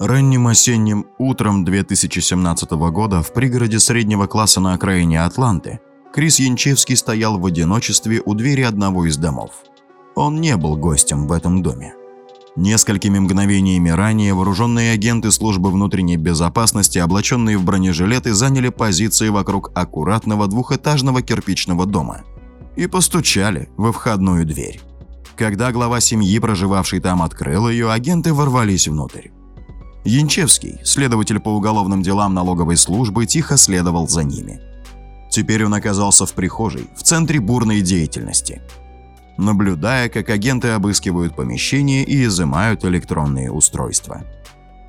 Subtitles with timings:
[0.00, 5.78] Ранним осенним утром 2017 года в пригороде среднего класса на окраине Атланты
[6.12, 9.52] Крис Янчевский стоял в одиночестве у двери одного из домов.
[10.16, 11.94] Он не был гостем в этом доме.
[12.56, 20.48] Несколькими мгновениями ранее вооруженные агенты службы внутренней безопасности, облаченные в бронежилеты, заняли позиции вокруг аккуратного
[20.48, 22.22] двухэтажного кирпичного дома
[22.74, 24.80] и постучали во входную дверь.
[25.36, 29.28] Когда глава семьи, проживавший там, открыл ее, агенты ворвались внутрь.
[30.04, 34.60] Янчевский, следователь по уголовным делам налоговой службы, тихо следовал за ними.
[35.30, 38.60] Теперь он оказался в прихожей, в центре бурной деятельности.
[39.38, 44.22] Наблюдая, как агенты обыскивают помещение и изымают электронные устройства.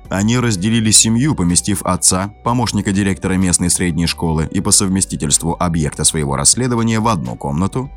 [0.08, 6.36] Они разделили семью, поместив отца, помощника директора местной средней школы и по совместительству объекта своего
[6.36, 7.90] расследования в одну комнату.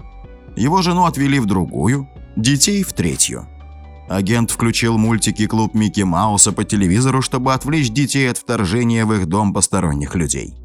[0.56, 3.46] Его жену отвели в другую, детей в третью.
[4.10, 9.28] Агент включил мультики «Клуб Микки Мауса» по телевизору, чтобы отвлечь детей от вторжения в их
[9.28, 10.56] дом посторонних людей.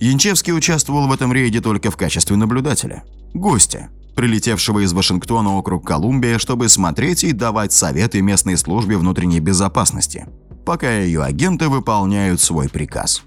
[0.00, 3.02] Янчевский участвовал в этом рейде только в качестве наблюдателя.
[3.32, 10.26] Гостя, прилетевшего из Вашингтона округ Колумбия, чтобы смотреть и давать советы местной службе внутренней безопасности,
[10.66, 13.22] пока ее агенты выполняют свой приказ.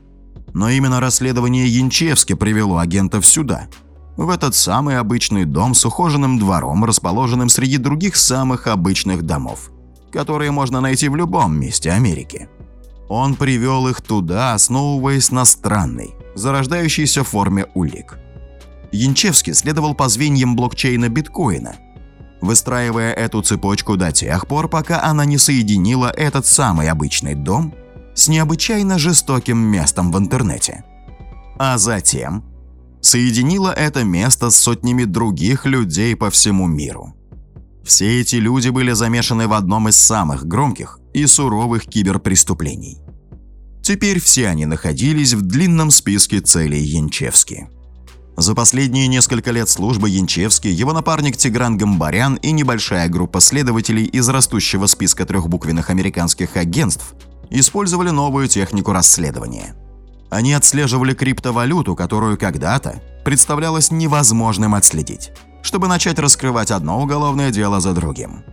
[0.54, 3.68] Но именно расследование Янчевски привело агентов сюда–
[4.17, 9.72] в этот самый обычный дом с ухоженным двором, расположенным среди других самых обычных домов,
[10.11, 12.47] которые можно найти в любом месте Америки.
[13.09, 18.17] Он привел их туда, основываясь на странной, зарождающейся форме улик.
[18.91, 21.75] Янчевский следовал по звеньям блокчейна биткоина,
[22.41, 27.73] выстраивая эту цепочку до тех пор, пока она не соединила этот самый обычный дом
[28.14, 30.84] с необычайно жестоким местом в интернете.
[31.58, 32.44] А затем
[33.04, 37.14] соединила это место с сотнями других людей по всему миру.
[37.84, 43.00] Все эти люди были замешаны в одном из самых громких и суровых киберпреступлений.
[43.84, 47.68] Теперь все они находились в длинном списке целей Янчевски.
[48.38, 54.30] За последние несколько лет службы Янчевски, его напарник Тигран Гамбарян и небольшая группа следователей из
[54.30, 57.14] растущего списка трехбуквенных американских агентств
[57.50, 59.75] использовали новую технику расследования–
[60.34, 67.94] они отслеживали криптовалюту, которую когда-то представлялось невозможным отследить, чтобы начать раскрывать одно уголовное дело за
[67.94, 68.44] другим.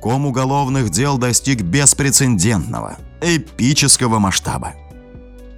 [0.00, 4.74] Ком уголовных дел достиг беспрецедентного, эпического масштаба.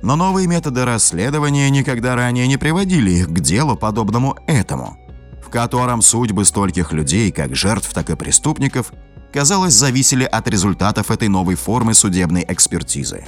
[0.03, 4.97] Но новые методы расследования никогда ранее не приводили их к делу, подобному этому,
[5.44, 8.93] в котором судьбы стольких людей, как жертв, так и преступников,
[9.33, 13.25] казалось, зависели от результатов этой новой формы судебной экспертизы.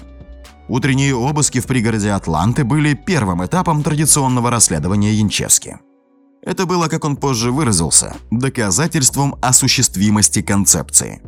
[0.68, 5.78] Утренние обыски в пригороде Атланты были первым этапом традиционного расследования Янчевски.
[6.42, 11.22] Это было, как он позже выразился, доказательством осуществимости концепции.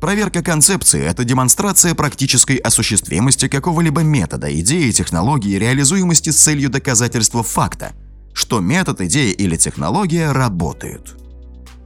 [0.00, 7.92] Проверка концепции– это демонстрация практической осуществимости какого-либо метода, идеи, технологии, реализуемости с целью доказательства факта,
[8.34, 11.16] что метод, идея или технология работают.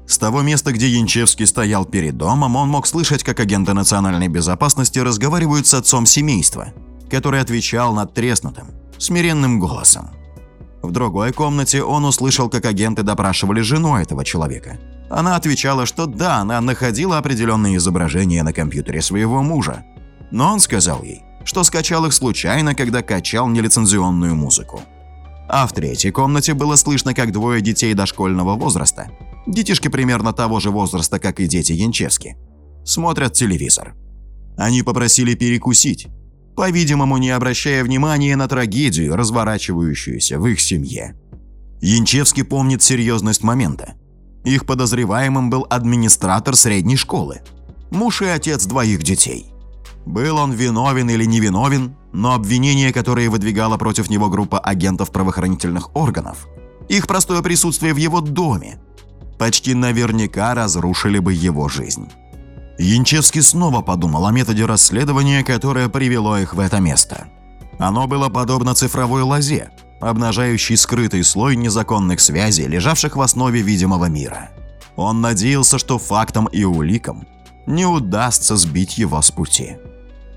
[0.06, 4.99] С того места, где Янчевский стоял перед домом, он мог слышать, как агенты национальной безопасности
[4.99, 6.75] разговаривают с отцом семейства–
[7.10, 10.10] который отвечал надтреснутым, смиренным голосом.
[10.82, 14.78] В другой комнате он услышал, как агенты допрашивали жену этого человека.
[15.10, 19.84] Она отвечала, что да, она находила определенные изображения на компьютере своего мужа.
[20.31, 24.81] Но он сказал ей, что скачал их случайно, когда качал нелицензионную музыку.
[25.48, 29.10] А в третьей комнате было слышно, как двое детей дошкольного возраста,
[29.48, 32.37] детишки примерно того же возраста, как и дети Янчевски,
[32.84, 33.97] смотрят телевизор.
[34.56, 36.06] Они попросили перекусить,
[36.56, 41.16] по-видимому, не обращая внимания на трагедию, разворачивающуюся в их семье.
[41.81, 43.94] Янчевский помнит серьезность момента.
[44.44, 47.41] Их подозреваемым был администратор средней школы,
[47.91, 49.47] муж и отец двоих детей.
[50.06, 56.49] Был он виновен или невиновен, но обвинения, которые выдвигала против него группа агентов правоохранительных органов,
[56.89, 58.81] их простое присутствие в его доме,
[59.39, 62.09] почти наверняка разрушили бы его жизнь.
[62.83, 67.27] Янчевский снова подумал о методе расследования, которое привело их в это место.
[67.78, 69.71] Оно было подобно цифровой лозе,
[70.01, 74.49] обнажающей скрытый слой незаконных связей, лежавших в основе видимого мира.
[74.97, 77.27] Он надеялся, что фактам и уликам
[77.66, 79.77] не удастся сбить его с пути.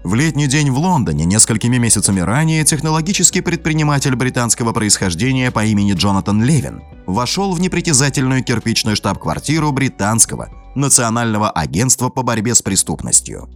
[0.04, 6.44] В летний день в Лондоне несколькими месяцами ранее технологический предприниматель британского происхождения по имени Джонатан
[6.44, 13.50] Левин вошел в непритязательную кирпичную штаб-квартиру британского Национального агентства по борьбе с преступностью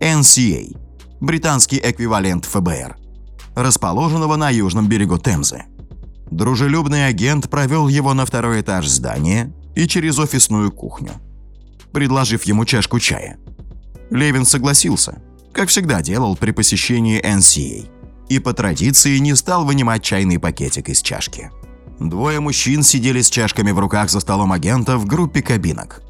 [0.00, 0.76] NCA,
[1.20, 2.96] британский эквивалент ФБР,
[3.54, 5.64] расположенного на южном берегу Темзы.
[6.30, 11.12] Дружелюбный агент провел его на второй этаж здания и через офисную кухню,
[11.92, 13.38] предложив ему чашку чая.
[14.10, 15.22] Левин согласился–
[15.54, 17.88] как всегда делал при посещении NCA,
[18.28, 21.50] и по традиции не стал вынимать чайный пакетик из чашки.
[22.00, 26.02] Двое мужчин сидели с чашками в руках за столом агента в группе кабинок.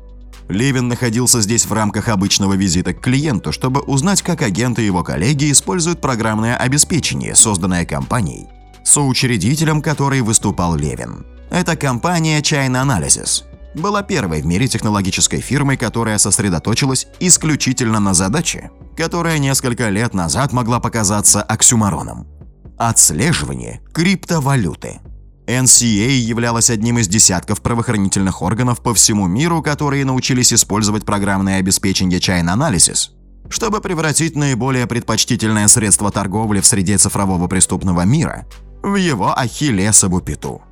[0.49, 5.03] Левин находился здесь в рамках обычного визита к клиенту, чтобы узнать, как агенты и его
[5.03, 8.47] коллеги используют программное обеспечение, созданное компанией,
[8.85, 11.27] соучредителем которой выступал Левин.
[11.51, 13.45] Это компания China Analysis
[13.75, 20.53] была первой в мире технологической фирмой, которая сосредоточилась исключительно на задаче, которая несколько лет назад
[20.53, 22.27] могла показаться оксюмароном–
[22.79, 25.01] отслеживание криптовалюты.
[25.47, 32.19] NCA являлась одним из десятков правоохранительных органов по всему миру, которые научились использовать программное обеспечение
[32.19, 33.11] China Analysis,
[33.51, 38.47] чтобы превратить наиболее предпочтительное средство торговли в среде цифрового преступного мира
[38.83, 40.63] в его ахиллесову пяту.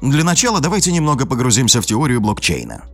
[0.00, 2.84] Для начала давайте немного погрузимся в теорию блокчейна.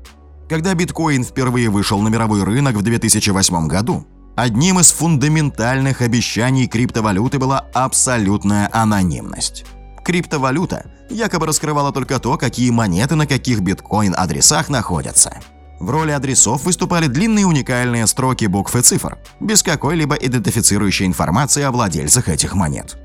[0.48, 7.38] Когда биткоин впервые вышел на мировой рынок в 2008 году, одним из фундаментальных обещаний криптовалюты
[7.38, 9.64] была абсолютная анонимность.
[10.04, 15.40] Криптовалюта якобы раскрывала только то, какие монеты на каких биткоин-адресах находятся.
[15.78, 21.72] В роли адресов выступали длинные уникальные строки букв и цифр, без какой-либо идентифицирующей информации о
[21.72, 22.96] владельцах этих монет.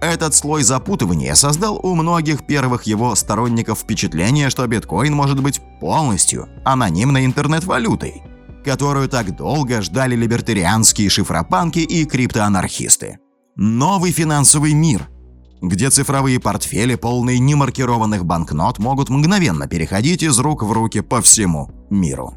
[0.00, 6.48] Этот слой запутывания создал у многих первых его сторонников впечатление, что биткоин может быть полностью
[6.64, 8.22] анонимной интернет-валютой,
[8.64, 13.18] которую так долго ждали либертарианские шифропанки и криптоанархисты.
[13.56, 15.08] Новый финансовый мир,
[15.68, 21.70] где цифровые портфели, полные немаркированных банкнот, могут мгновенно переходить из рук в руки по всему
[21.90, 22.34] миру.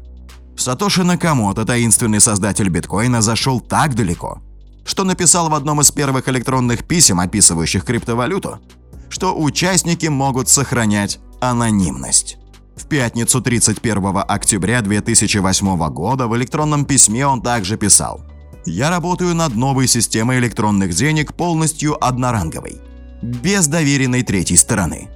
[0.56, 4.42] Сатоши Накамото, таинственный создатель биткоина, зашел так далеко,
[4.84, 8.58] что написал в одном из первых электронных писем, описывающих криптовалюту,
[9.08, 12.38] что участники могут сохранять анонимность.
[12.76, 18.20] В пятницу 31 октября 2008 года в электронном письме он также писал
[18.64, 22.80] «Я работаю над новой системой электронных денег полностью одноранговой,
[23.22, 25.08] без доверенной третьей стороны.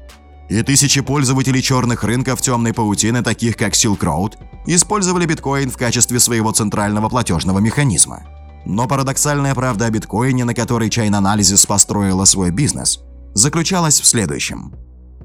[0.49, 4.35] И тысячи пользователей черных рынков темной паутины, таких как Silk Road,
[4.67, 8.25] использовали биткоин в качестве своего центрального платежного механизма.
[8.65, 13.01] Но парадоксальная правда о биткоине, на которой China Analysis построила свой бизнес,
[13.35, 14.75] заключалась в следующем.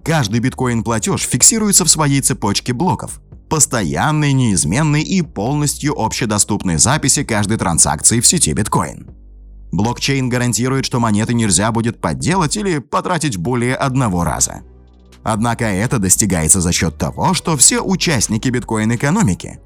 [0.03, 3.19] Каждый биткоин-платеж фиксируется в своей цепочке блоков,
[3.49, 9.07] постоянной, неизменной и полностью общедоступной записи каждой транзакции в сети биткоин.
[9.71, 14.61] Блокчейн гарантирует, что монеты нельзя будет подделать или потратить более одного раза.
[15.23, 19.59] Однако это достигается за счет того, что все участники биткоин-экономики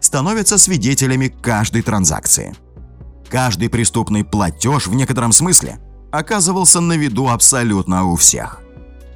[0.00, 2.54] становятся свидетелями каждой транзакции–
[3.30, 5.78] Каждый преступный платеж в некотором смысле
[6.10, 8.60] оказывался на виду абсолютно у всех.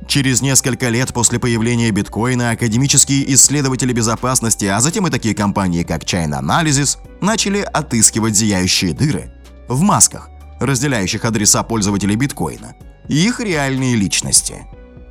[0.06, 6.04] Через несколько лет после появления биткоина академические исследователи безопасности, а затем и такие компании, как
[6.04, 9.32] China Analysis, начали отыскивать зияющие дыры
[9.68, 10.30] в масках,
[10.60, 12.74] разделяющих адреса пользователей биткоина,
[13.08, 14.66] и их реальные личности.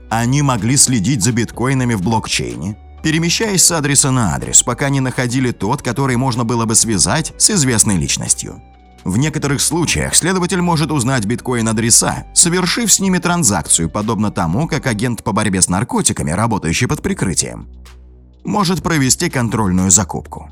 [0.10, 5.52] Они могли следить за биткоинами в блокчейне, перемещаясь с адреса на адрес, пока не находили
[5.52, 8.62] тот, который можно было бы связать с известной личностью.
[9.04, 15.24] В некоторых случаях следователь может узнать биткоин-адреса, совершив с ними транзакцию, подобно тому, как агент
[15.24, 17.68] по борьбе с наркотиками, работающий под прикрытием,
[18.46, 20.50] может провести контрольную закупку.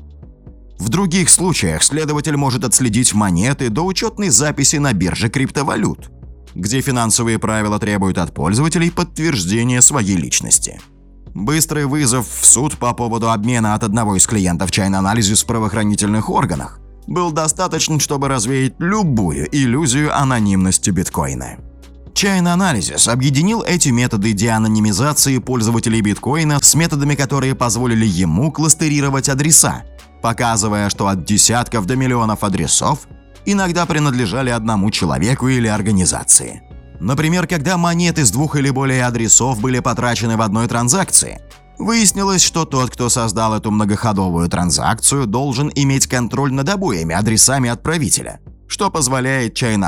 [0.82, 6.10] В других случаях следователь может отследить монеты до учетной записи на бирже криптовалют,
[6.56, 10.80] где финансовые правила требуют от пользователей подтверждения своей личности.
[11.34, 16.28] Быстрый вызов в суд по поводу обмена от одного из клиентов China Analysis в правоохранительных
[16.28, 21.58] органах был достаточен, чтобы развеять любую иллюзию анонимности биткоина.
[22.12, 29.84] China Analysis объединил эти методы деанонимизации пользователей биткоина с методами, которые позволили ему кластерировать адреса,
[30.22, 33.00] показывая, что от десятков до миллионов адресов
[33.44, 36.62] иногда принадлежали одному человеку или организации.
[37.00, 41.40] Например, когда монеты с двух или более адресов были потрачены в одной транзакции,
[41.78, 48.38] Выяснилось, что тот, кто создал эту многоходовую транзакцию, должен иметь контроль над обоими адресами отправителя,
[48.68, 49.82] что позволяет Chain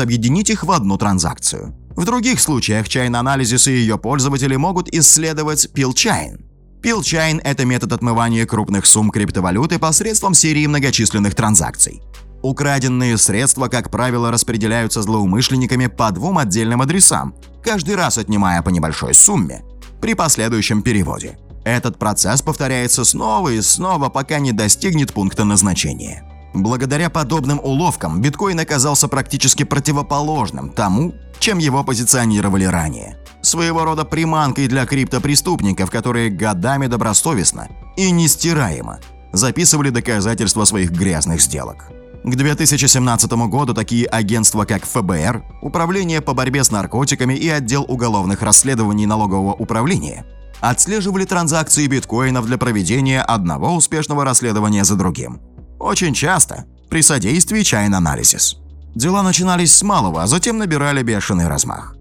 [0.00, 1.74] объединить их в одну транзакцию.
[1.96, 6.51] В других случаях Chain Analysis и ее пользователи могут исследовать PillChain.
[6.82, 12.02] PillChain– это метод отмывания крупных сумм криптовалюты посредством серии многочисленных транзакций.
[12.42, 19.14] Украденные средства, как правило, распределяются злоумышленниками по двум отдельным адресам, каждый раз отнимая по небольшой
[19.14, 19.62] сумме,
[20.00, 21.38] при последующем переводе.
[21.64, 26.24] Этот процесс повторяется снова и снова, пока не достигнет пункта назначения.
[26.52, 33.21] Благодаря подобным уловкам биткоин оказался практически противоположным тому, чем его позиционировали ранее.
[33.42, 39.00] Своего рода приманкой для криптопреступников, которые годами добросовестно и нестираемо
[39.32, 41.90] записывали доказательства своих грязных сделок.
[42.24, 48.42] К 2017 году такие агентства, как ФБР, Управление по борьбе с наркотиками и отдел уголовных
[48.42, 50.24] расследований налогового управления
[50.60, 55.40] отслеживали транзакции биткоинов для проведения одного успешного расследования за другим.
[55.80, 58.56] Очень часто при содействии Chain Analysis.
[58.94, 61.96] Дела начинались с малого, а затем набирали бешеный размах.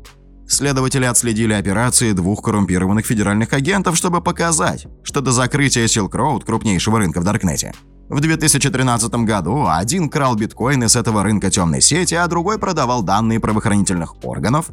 [0.51, 6.99] Следователи отследили операции двух коррумпированных федеральных агентов, чтобы показать, что до закрытия Silk Road, крупнейшего
[6.99, 7.73] рынка в Даркнете,
[8.09, 13.39] в 2013 году один крал биткоины с этого рынка темной сети, а другой продавал данные
[13.39, 14.71] правоохранительных органов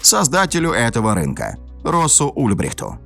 [0.00, 2.96] создателю этого рынка, Россу Ульбрихту.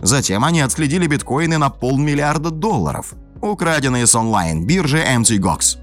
[0.00, 5.79] Затем они отследили биткоины на полмиллиарда долларов, украденные с онлайн-биржи MTGOX,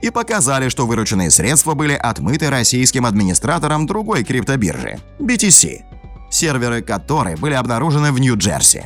[0.00, 5.82] и показали, что вырученные средства были отмыты российским администратором другой криптобиржи– BTC,
[6.30, 8.84] серверы которой были обнаружены в Нью-Джерси.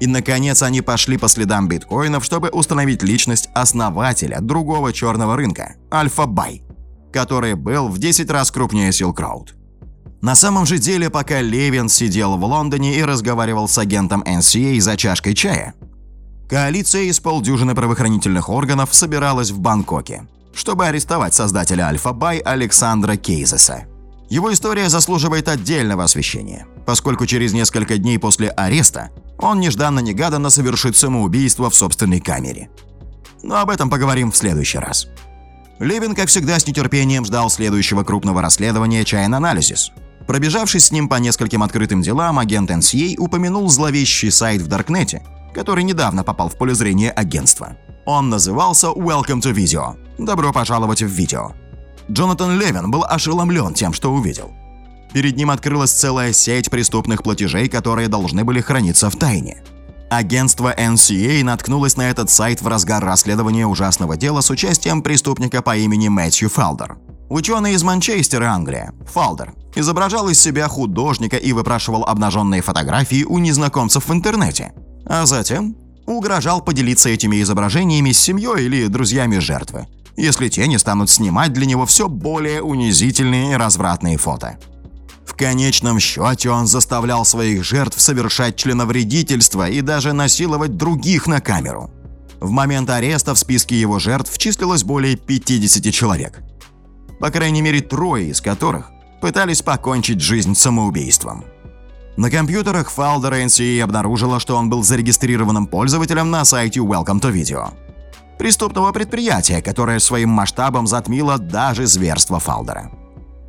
[0.00, 6.62] И, наконец, они пошли по следам биткоинов, чтобы установить личность основателя другого черного рынка– Альфа-Бай,
[7.12, 9.48] который был в 10 раз крупнее Silk Road.
[10.20, 14.96] На самом же деле, пока Левин сидел в Лондоне и разговаривал с агентом NCA за
[14.96, 15.74] чашкой чая,
[16.48, 23.86] коалиция из полдюжины правоохранительных органов собиралась в Бангкоке, чтобы арестовать создателя Альфа-Бай Александра Кейзеса.
[24.28, 31.70] Его история заслуживает отдельного освещения, поскольку через несколько дней после ареста он нежданно-негаданно совершит самоубийство
[31.70, 32.70] в собственной камере.
[33.42, 35.06] Но об этом поговорим в следующий раз.
[35.78, 39.90] Левин, как всегда, с нетерпением ждал следующего крупного расследования Chain Analysis.
[40.26, 45.22] Пробежавшись с ним по нескольким открытым делам, агент NCA упомянул зловещий сайт в Даркнете,
[45.56, 47.76] который недавно попал в поле зрения агентства.
[48.04, 49.96] Он назывался Welcome to Video.
[50.18, 51.52] Добро пожаловать в видео.
[52.10, 54.52] Джонатан Левин был ошеломлен тем, что увидел.
[55.14, 59.62] Перед ним открылась целая сеть преступных платежей, которые должны были храниться в тайне.
[60.10, 65.74] Агентство NCA наткнулось на этот сайт в разгар расследования ужасного дела с участием преступника по
[65.74, 66.98] имени Мэтью Фалдер.
[67.30, 74.06] Ученый из Манчестера, Англия, Фалдер, изображал из себя художника и выпрашивал обнаженные фотографии у незнакомцев
[74.06, 74.74] в интернете.
[75.06, 79.86] А затем угрожал поделиться этими изображениями с семьей или друзьями жертвы,
[80.16, 84.58] если те не станут снимать для него все более унизительные и развратные фото.
[85.24, 91.90] В конечном счете он заставлял своих жертв совершать членовредительство и даже насиловать других на камеру.
[92.40, 96.40] В момент ареста в списке его жертв числилось более 50 человек.
[97.18, 101.44] По крайней мере, трое из которых пытались покончить жизнь самоубийством.
[102.16, 107.74] На компьютерах Фалдера NCA обнаружила, что он был зарегистрированным пользователем на сайте Welcome to Video.
[108.38, 112.90] Преступного предприятия, которое своим масштабом затмило даже зверство Фалдера.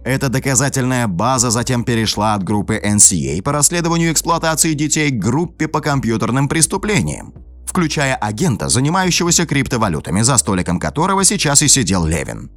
[0.04, 5.80] Эта доказательная база затем перешла от группы NCA по расследованию эксплуатации детей к группе по
[5.80, 7.34] компьютерным преступлениям,
[7.66, 12.52] включая агента, занимающегося криптовалютами, за столиком которого сейчас и сидел Левин.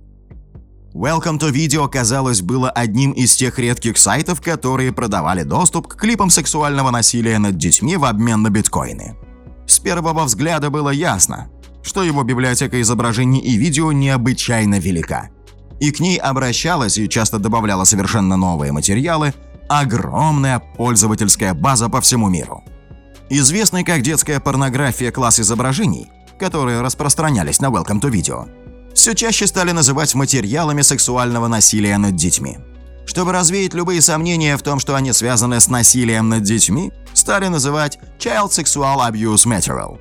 [0.95, 6.31] Welcome to Video, казалось, было одним из тех редких сайтов, которые продавали доступ к клипам
[6.31, 9.17] сексуального насилия над детьми в обмен на биткоины.
[9.69, 11.49] С первого взгляда было ясно,
[11.85, 15.31] что его библиотека изображений и видео необычайно велика.
[15.79, 19.33] И к ней обращалась и часто добавляла совершенно новые материалы
[19.69, 22.65] огромная пользовательская база по всему миру.
[23.29, 28.49] Известный как детская порнография класс изображений, которые распространялись на Welcome to Video–
[29.01, 32.59] все чаще стали называть материалами сексуального насилия над детьми.
[33.07, 37.99] Чтобы развеять любые сомнения в том, что они связаны с насилием над детьми, стали называть
[38.19, 39.99] Child Sexual Abuse Material,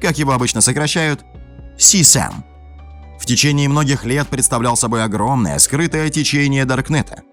[0.00, 1.20] как его обычно сокращают,
[1.76, 2.36] CSAM.
[3.20, 7.24] В течение многих лет представлял собой огромное скрытое течение Даркнета.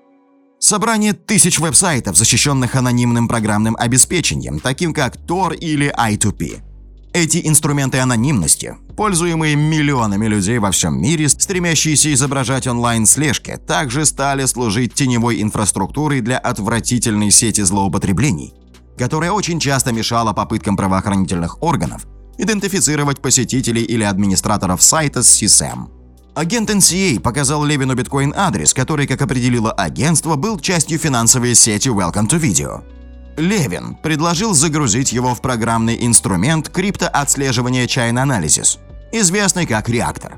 [0.60, 6.65] Собрание тысяч веб-сайтов, защищенных анонимным программным обеспечением, таким как Tor или I2P.
[7.16, 14.96] Эти инструменты анонимности, пользуемые миллионами людей во всем мире, стремящиеся изображать онлайн-слежки, также стали служить
[14.96, 18.54] теневой инфраструктурой для отвратительной сети злоупотреблений,
[18.98, 22.06] которая очень часто мешала попыткам правоохранительных органов
[22.38, 25.88] идентифицировать посетителей или администраторов сайта с CSAM.
[26.36, 32.38] Агент NCA показал Левину биткоин-адрес, который, как определило агентство, был частью финансовой сети Welcome to
[32.38, 32.84] Video.
[33.38, 38.80] Левин предложил загрузить его в программный инструмент криптоотслеживания Chain Analysis,
[39.12, 40.38] известный как реактор.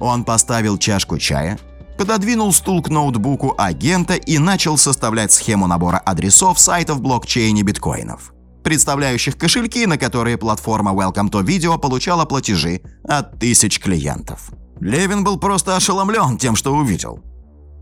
[0.00, 1.58] Он поставил чашку чая,
[1.96, 8.32] пододвинул стул к ноутбуку агента и начал составлять схему набора адресов сайтов блокчейне биткоинов,
[8.64, 14.50] представляющих кошельки, на которые платформа Welcome to Video получала платежи от тысяч клиентов.
[14.80, 17.20] Левин был просто ошеломлен тем, что увидел–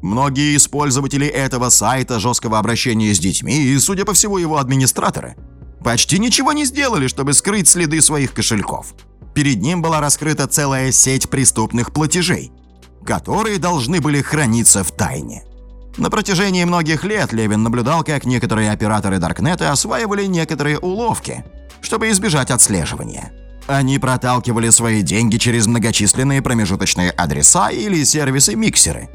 [0.02, 5.36] Многие из пользователей этого сайта жесткого обращения с детьми и, судя по всему, его администраторы
[5.84, 8.94] почти ничего не сделали, чтобы скрыть следы своих кошельков.
[9.34, 12.50] перед ним была раскрыта целая сеть преступных платежей,
[13.04, 15.44] которые должны были храниться в тайне.
[15.96, 21.44] На протяжении многих лет Левин наблюдал, как некоторые операторы Даркнета осваивали некоторые уловки,
[21.80, 23.32] чтобы избежать отслеживания.
[23.66, 29.08] Они проталкивали свои деньги через многочисленные промежуточные адреса или сервисы-миксеры,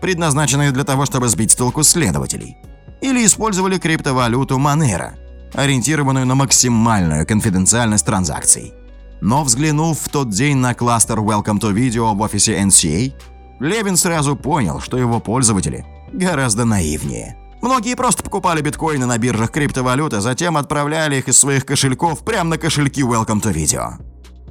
[0.00, 2.56] предназначенные для того, чтобы сбить с толку следователей.
[3.00, 5.12] Или использовали криптовалюту Monero,
[5.54, 8.72] ориентированную на максимальную конфиденциальность транзакций.
[9.20, 13.12] Но взглянув в тот день на кластер Welcome to Video в офисе NCA,
[13.60, 17.36] Левин сразу понял, что его пользователи гораздо наивнее.
[17.60, 22.50] Многие просто покупали биткоины на биржах криптовалют, а затем отправляли их из своих кошельков прямо
[22.50, 23.94] на кошельки Welcome to Video.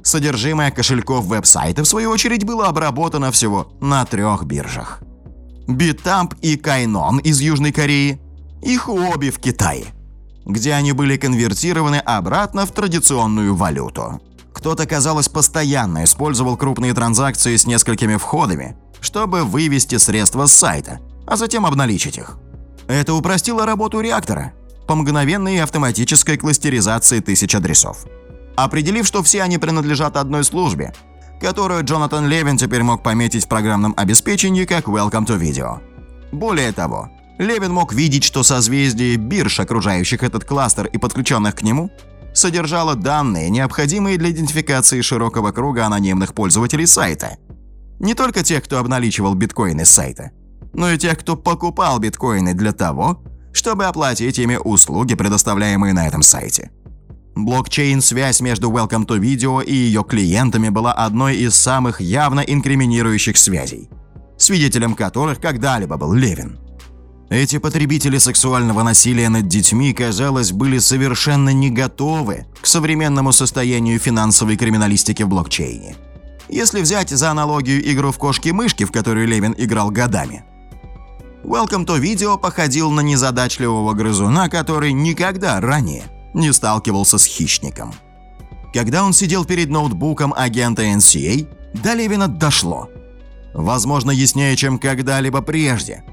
[0.02, 5.02] Содержимое кошельков веб-сайта, в свою очередь, было обработано всего на трех биржах.
[5.68, 8.18] Битамп и Кайнон из Южной Кореи
[8.62, 9.84] и Хуоби в Китае,
[10.46, 14.22] где они были конвертированы обратно в традиционную валюту.
[14.54, 21.36] Кто-то, казалось, постоянно использовал крупные транзакции с несколькими входами, чтобы вывести средства с сайта, а
[21.36, 22.38] затем обналичить их.
[22.88, 24.54] Это упростило работу реактора
[24.86, 28.06] по мгновенной и автоматической кластеризации тысяч адресов.
[28.56, 30.94] Определив, что все они принадлежат одной службе,
[31.40, 35.80] которую Джонатан Левин теперь мог пометить в программном обеспечении как Welcome to Video.
[36.32, 41.90] Более того, Левин мог видеть, что созвездие бирж, окружающих этот кластер и подключенных к нему,
[42.34, 47.38] содержало данные, необходимые для идентификации широкого круга анонимных пользователей сайта.
[48.00, 50.32] Не только тех, кто обналичивал биткоины с сайта,
[50.72, 56.22] но и тех, кто покупал биткоины для того, чтобы оплатить ими услуги, предоставляемые на этом
[56.22, 56.70] сайте.
[57.44, 63.88] Блокчейн-связь между Welcome to Video и ее клиентами была одной из самых явно инкриминирующих связей,
[64.36, 66.58] свидетелем которых когда-либо был Левин.
[67.30, 74.56] Эти потребители сексуального насилия над детьми, казалось, были совершенно не готовы к современному состоянию финансовой
[74.56, 75.94] криминалистики в блокчейне.
[76.48, 80.42] Если взять за аналогию игру в кошки-мышки, в которую Левин играл годами–
[81.44, 86.02] Welcome to Video походил на незадачливого грызуна, который никогда ранее
[86.38, 87.92] не сталкивался с хищником.
[88.72, 92.88] Когда он сидел перед ноутбуком агента NCA, до Левина дошло.
[93.54, 96.04] Возможно, яснее, чем когда-либо прежде,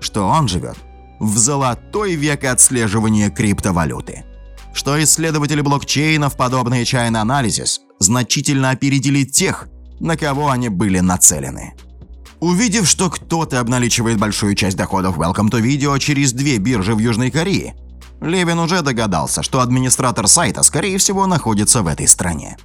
[0.00, 0.76] что он живет
[1.20, 4.24] в золотой век отслеживания криптовалюты.
[4.72, 9.68] Что исследователи блокчейнов, подобные China Analysis, значительно опередили тех,
[9.98, 11.74] на кого они были нацелены.
[12.40, 17.30] Увидев, что кто-то обналичивает большую часть доходов Welcome to Video через две биржи в Южной
[17.30, 17.74] Корее,
[18.20, 22.56] Левин уже догадался, что администратор сайта, скорее всего, находится в этой стране.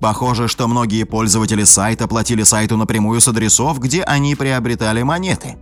[0.00, 5.56] Похоже, что многие пользователи сайта платили сайту напрямую с адресов, где они приобретали монеты.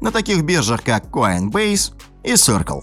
[0.00, 1.92] На таких биржах, как Coinbase
[2.24, 2.82] и Circle,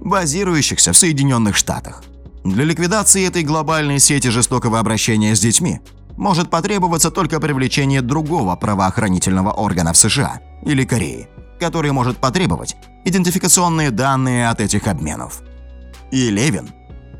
[0.00, 2.02] базирующихся в Соединенных Штатах.
[2.44, 5.80] Для ликвидации этой глобальной сети жестокого обращения с детьми
[6.16, 11.28] может потребоваться только привлечение другого правоохранительного органа в США или Корее,
[11.60, 15.42] который может потребовать идентификационные данные от этих обменов.
[16.10, 16.70] И Левин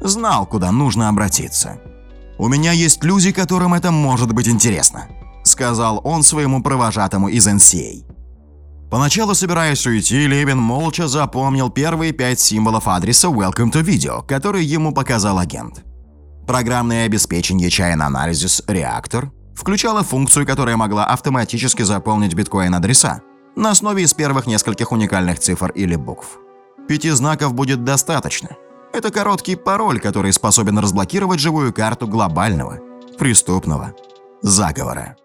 [0.00, 1.78] знал, куда нужно обратиться.
[2.38, 5.06] «У меня есть люди, которым это может быть интересно»,—
[5.44, 8.04] сказал он своему провожатому из NCA.
[8.90, 14.92] Поначалу, собираясь уйти, Левин молча запомнил первые пять символов адреса Welcome to Video, который ему
[14.92, 15.84] показал агент.
[16.46, 23.20] Программное обеспечение Chain Analysis Reactor включало функцию, которая могла автоматически заполнить биткоин-адреса
[23.60, 26.38] на основе из первых нескольких уникальных цифр или букв.
[26.88, 28.56] Пяти знаков будет достаточно.
[28.92, 32.80] Это короткий пароль, который способен разблокировать живую карту глобального,
[33.18, 33.94] преступного
[34.40, 35.16] заговора.